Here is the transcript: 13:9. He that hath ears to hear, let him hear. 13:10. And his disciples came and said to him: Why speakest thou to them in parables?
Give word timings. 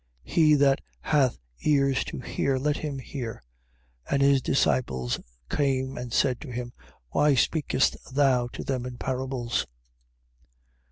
13:9. 0.25 0.33
He 0.33 0.53
that 0.55 0.81
hath 1.01 1.37
ears 1.61 2.03
to 2.05 2.19
hear, 2.21 2.57
let 2.57 2.77
him 2.77 2.97
hear. 2.97 3.43
13:10. 4.09 4.11
And 4.13 4.21
his 4.23 4.41
disciples 4.41 5.19
came 5.47 5.95
and 5.95 6.11
said 6.11 6.41
to 6.41 6.49
him: 6.51 6.73
Why 7.11 7.35
speakest 7.35 7.97
thou 8.11 8.47
to 8.47 8.63
them 8.63 8.87
in 8.87 8.97
parables? 8.97 9.67